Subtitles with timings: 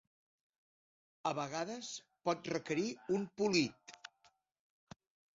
[1.31, 1.89] A vegades
[2.29, 2.85] pot requerir
[3.17, 3.93] un polit.